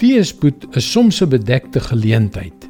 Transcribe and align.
Teespoed 0.00 0.64
is 0.72 0.86
soms 0.90 1.20
'n 1.20 1.28
bedekte 1.28 1.80
geleentheid. 1.80 2.68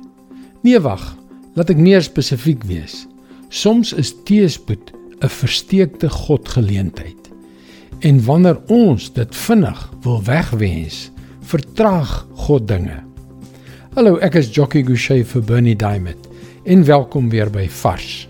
Nee 0.63 0.81
wag, 0.81 1.17
laat 1.55 1.71
ek 1.71 1.77
meer 1.77 2.03
spesifiek 2.03 2.65
wees. 2.67 3.07
Soms 3.49 3.93
is 3.93 4.15
teespoed 4.25 4.91
'n 5.23 5.29
versteekte 5.29 6.09
godgeleentheid. 6.11 7.31
En 8.01 8.25
wanneer 8.25 8.59
ons 8.67 9.13
dit 9.13 9.37
vinnig 9.37 9.93
wil 10.03 10.23
wegwens, 10.23 11.11
vertraag 11.41 12.27
God 12.35 12.69
dinge. 12.69 12.99
Hallo, 13.95 14.17
ek 14.17 14.35
is 14.35 14.55
Jockey 14.55 14.83
Gouchee 14.83 15.25
vir 15.25 15.43
Bernie 15.43 15.77
Diamond 15.77 16.29
en 16.65 16.85
welkom 16.85 17.31
weer 17.31 17.51
by 17.51 17.69
Vars. 17.69 18.29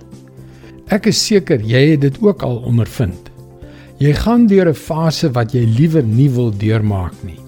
Ek 0.86 1.06
is 1.06 1.26
seker 1.26 1.60
jy 1.60 1.90
het 1.90 2.00
dit 2.00 2.20
ook 2.20 2.42
al 2.42 2.56
ondervind. 2.56 3.30
Jy 3.96 4.12
gaan 4.12 4.46
deur 4.46 4.68
'n 4.68 4.74
fase 4.74 5.30
wat 5.32 5.52
jy 5.52 5.64
liewer 5.64 6.04
nie 6.04 6.30
wil 6.30 6.50
deurmaak 6.50 7.14
nie. 7.24 7.39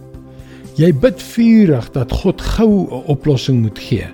Jy 0.83 0.89
bid 0.99 1.21
vurig 1.23 1.85
dat 1.95 2.11
God 2.11 2.41
gou 2.43 2.91
'n 2.91 3.05
oplossing 3.15 3.61
moet 3.63 3.79
gee. 3.79 4.07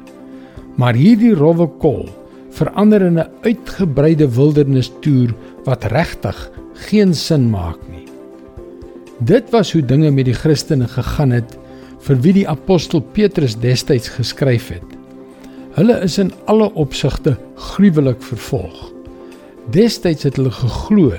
Maar 0.76 0.94
hierdie 0.94 1.32
rowwe 1.32 1.66
kol 1.80 2.08
verander 2.50 3.02
in 3.02 3.18
'n 3.18 3.30
uitgebreide 3.42 4.28
wildernis 4.28 4.90
toer 5.00 5.32
wat 5.64 5.84
regtig 5.84 6.50
geen 6.74 7.14
sin 7.14 7.50
maak 7.50 7.78
nie. 7.88 8.04
Dit 9.18 9.50
was 9.50 9.72
hoe 9.72 9.82
dinge 9.82 10.10
met 10.10 10.24
die 10.24 10.34
Christene 10.34 10.88
gegaan 10.88 11.30
het 11.30 11.58
vir 12.00 12.20
wie 12.20 12.32
die 12.32 12.48
apostel 12.48 13.00
Petrus 13.00 13.56
destyds 13.56 14.08
geskryf 14.08 14.68
het. 14.68 14.88
Hulle 15.72 16.02
is 16.02 16.18
in 16.18 16.32
alle 16.44 16.74
opsigte 16.74 17.36
gruwelik 17.54 18.22
vervolg. 18.22 18.92
Destyds 19.70 20.22
het 20.22 20.36
hulle 20.36 20.50
geglo 20.50 21.12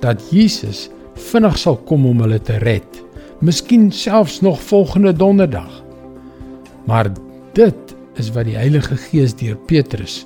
dat 0.00 0.22
Jesus 0.30 0.90
vinnig 1.14 1.58
sal 1.58 1.76
kom 1.76 2.06
om 2.06 2.20
hulle 2.20 2.40
te 2.40 2.58
red, 2.58 3.02
miskien 3.42 3.90
selfs 3.92 4.40
nog 4.40 4.62
volgende 4.62 5.12
donderdag. 5.12 5.82
Maar 6.84 7.10
dit 7.52 7.94
is 8.14 8.30
wat 8.30 8.46
die 8.46 8.56
Heilige 8.56 8.96
Gees 8.96 9.34
deur 9.34 9.56
Petrus 9.66 10.22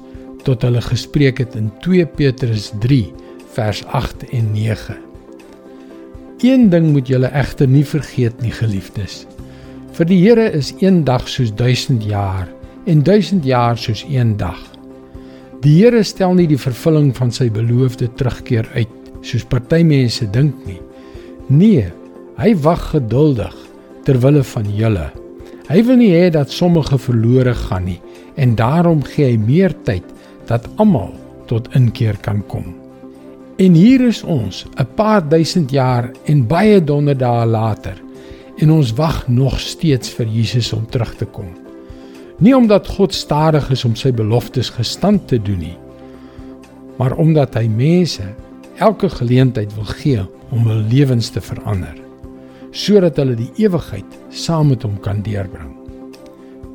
tot 0.46 0.62
hulle 0.62 0.80
gespreek 0.84 1.40
het 1.42 1.56
in 1.58 1.72
2 1.82 2.06
Petrus 2.06 2.70
3 2.84 3.12
vers 3.56 3.82
8 3.96 4.28
en 4.30 4.52
9. 4.52 4.96
Een 6.44 6.68
ding 6.70 6.92
moet 6.92 7.08
julle 7.08 7.32
egter 7.32 7.68
nie 7.68 7.84
vergeet 7.84 8.40
nie, 8.44 8.52
geliefdes. 8.52 9.24
Vir 9.96 10.06
die 10.06 10.20
Here 10.20 10.50
is 10.52 10.74
een 10.78 11.02
dag 11.08 11.24
soos 11.28 11.54
1000 11.56 12.04
jaar 12.04 12.48
en 12.84 13.02
1000 13.02 13.44
jaar 13.44 13.78
soos 13.80 14.04
een 14.08 14.36
dag. 14.36 14.60
Die 15.64 15.80
Here 15.80 16.02
stel 16.04 16.36
nie 16.36 16.46
die 16.46 16.60
vervulling 16.60 17.14
van 17.16 17.32
sy 17.32 17.48
beloofde 17.50 18.10
terugkeer 18.20 18.68
uit 18.76 18.92
soos 19.24 19.46
party 19.48 19.80
mense 19.82 20.28
dink 20.30 20.54
nie. 20.68 20.78
Nee, 21.48 21.88
hy 22.36 22.52
wag 22.60 22.90
geduldig 22.92 23.54
ter 24.04 24.18
wille 24.20 24.42
van 24.44 24.66
julle. 24.76 25.06
Hy 25.70 25.82
wil 25.88 25.96
nie 25.98 26.12
hê 26.12 26.26
dat 26.30 26.52
sommige 26.52 26.98
verlore 27.00 27.54
gaan 27.56 27.88
nie 27.88 28.00
en 28.36 28.52
daarom 28.58 29.00
gee 29.08 29.30
hy 29.30 29.38
meer 29.40 29.72
tyd 29.88 30.04
dat 30.50 30.68
almal 30.76 31.14
tot 31.48 31.70
inkeer 31.78 32.18
kan 32.20 32.42
kom. 32.50 32.74
En 33.56 33.72
hier 33.72 34.04
is 34.04 34.20
ons, 34.22 34.66
'n 34.76 34.86
paar 34.94 35.28
duisend 35.28 35.70
jaar 35.70 36.12
en 36.26 36.46
baie 36.46 36.84
donderdae 36.84 37.46
later, 37.46 37.96
en 38.58 38.70
ons 38.70 38.92
wag 38.92 39.28
nog 39.28 39.60
steeds 39.60 40.10
vir 40.10 40.26
Jesus 40.26 40.72
om 40.72 40.86
terug 40.86 41.16
te 41.16 41.24
kom. 41.24 41.48
Nie 42.38 42.56
omdat 42.56 42.86
God 42.86 43.14
stadig 43.14 43.70
is 43.70 43.84
om 43.84 43.94
sy 43.94 44.12
beloftes 44.12 44.70
gestand 44.70 45.28
te 45.28 45.42
doen 45.42 45.58
nie, 45.58 45.78
maar 46.98 47.16
omdat 47.16 47.54
hy 47.54 47.66
mense 47.68 48.22
elke 48.78 49.08
geleentheid 49.08 49.74
wil 49.74 49.84
gee 49.84 50.20
om 50.50 50.66
hul 50.66 50.84
lewens 50.88 51.30
te 51.30 51.40
verander 51.40 52.05
sodat 52.76 53.16
hulle 53.20 53.36
die 53.38 53.50
ewigheid 53.64 54.18
saam 54.28 54.70
met 54.74 54.84
hom 54.84 54.98
kan 55.00 55.22
deurbring. 55.24 55.72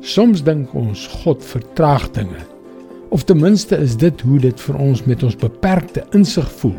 Soms 0.02 0.42
dink 0.42 0.74
ons 0.74 1.06
God 1.22 1.44
vertraag 1.46 2.08
dinge 2.16 2.42
of 3.14 3.26
ten 3.28 3.38
minste 3.38 3.76
is 3.76 3.94
dit 4.00 4.20
hoe 4.26 4.38
dit 4.42 4.66
vir 4.66 4.78
ons 4.82 5.04
met 5.06 5.22
ons 5.22 5.38
beperkte 5.38 6.02
insig 6.16 6.48
voel 6.60 6.78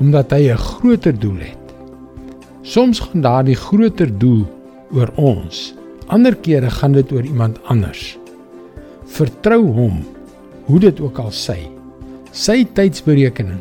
omdat 0.00 0.32
hy 0.32 0.52
'n 0.52 0.66
groter 0.72 1.16
doel 1.18 1.40
het. 1.40 1.64
Soms 2.62 3.00
gaan 3.00 3.22
daardie 3.22 3.56
groter 3.56 4.10
doel 4.18 4.46
oor 4.92 5.10
ons 5.16 5.76
Ander 6.06 6.36
kere 6.38 6.70
gaan 6.70 6.94
dit 6.94 7.12
oor 7.12 7.24
iemand 7.26 7.58
anders. 7.66 8.14
Vertrou 9.10 9.64
hom, 9.74 10.04
hoe 10.68 10.78
dit 10.82 11.00
ook 11.02 11.18
al 11.18 11.32
sy. 11.34 11.58
Sy 12.30 12.62
tydsberekening 12.78 13.58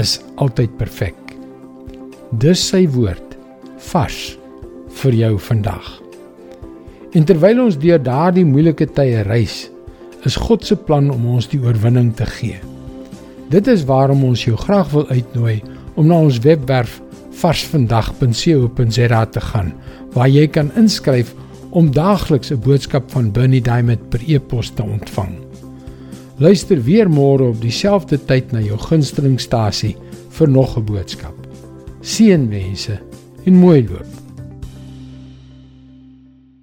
is 0.00 0.20
altyd 0.40 0.72
perfek. 0.80 1.18
Dis 2.40 2.62
sy 2.70 2.86
woord 2.94 3.31
vars 3.92 4.38
vir 5.02 5.16
jou 5.16 5.36
vandag. 5.48 5.86
En 7.12 7.24
terwyl 7.28 7.60
ons 7.66 7.76
deur 7.76 8.00
daardie 8.00 8.44
moeilike 8.48 8.86
tye 8.96 9.22
reis, 9.28 9.66
is 10.24 10.38
God 10.38 10.64
se 10.64 10.76
plan 10.76 11.10
om 11.12 11.26
ons 11.34 11.48
die 11.50 11.60
oorwinning 11.60 12.12
te 12.16 12.26
gee. 12.38 12.60
Dit 13.52 13.68
is 13.68 13.84
waarom 13.84 14.24
ons 14.24 14.46
jou 14.46 14.56
graag 14.56 14.92
wil 14.94 15.08
uitnooi 15.10 15.60
om 16.00 16.08
na 16.08 16.20
ons 16.24 16.40
webwerf 16.44 17.00
varsvandag.co.za 17.42 19.22
te 19.34 19.42
gaan 19.50 19.72
waar 20.14 20.30
jy 20.30 20.46
kan 20.48 20.70
inskryf 20.78 21.34
om 21.70 21.90
daagliks 21.92 22.52
'n 22.52 22.60
boodskap 22.60 23.10
van 23.10 23.32
Bernie 23.32 23.60
Diamond 23.60 24.08
per 24.10 24.20
e-pos 24.26 24.70
te 24.70 24.82
ontvang. 24.82 25.36
Luister 26.38 26.82
weer 26.82 27.08
môre 27.08 27.48
op 27.48 27.60
dieselfde 27.60 28.18
tyd 28.24 28.52
na 28.52 28.60
jou 28.60 28.78
gunstelingstasie 28.78 29.96
vir 30.30 30.48
nog 30.48 30.76
'n 30.78 30.84
boodskap. 30.84 31.34
Seënwense 32.00 32.92
en 32.92 33.11
in 33.44 33.54
Moeijum. 33.54 34.21